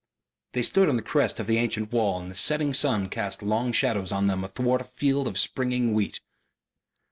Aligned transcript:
They 0.53 0.63
stood 0.63 0.89
on 0.89 0.95
the 0.95 1.03
crest 1.03 1.39
of 1.39 1.45
the 1.45 1.57
ancient 1.59 1.91
wall 1.91 2.19
and 2.19 2.31
the 2.31 2.33
setting 2.33 2.73
sun 2.73 3.07
cast 3.07 3.43
long 3.43 3.71
shadows 3.71 4.11
of 4.11 4.25
them 4.25 4.43
athwart 4.43 4.81
a 4.81 4.85
field 4.85 5.27
of 5.27 5.37
springing 5.37 5.93
wheat. 5.93 6.19